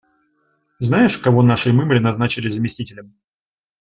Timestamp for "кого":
1.19-1.43